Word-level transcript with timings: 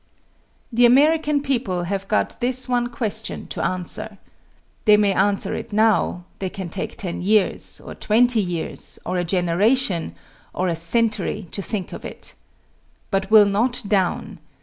The 0.73 0.87
American 0.87 1.43
people 1.43 1.83
have 1.83 2.07
got 2.07 2.39
this 2.41 2.67
one 2.67 2.87
question 2.87 3.45
to 3.49 3.63
answer. 3.63 4.17
They 4.85 4.97
may 4.97 5.13
answer 5.13 5.53
it 5.53 5.71
now; 5.71 6.23
they 6.39 6.49
can 6.49 6.69
take 6.69 6.97
ten 6.97 7.21
years, 7.21 7.79
or 7.79 7.93
twenty 7.93 8.41
years, 8.41 8.97
or 9.05 9.17
a 9.17 9.23
generation, 9.23 10.15
or 10.55 10.67
a 10.67 10.75
century 10.75 11.47
to 11.51 11.61
think 11.61 11.93
of 11.93 12.03
it. 12.03 12.33
But 13.11 13.29
will 13.29 13.45
not 13.45 13.83
down. 13.87 14.39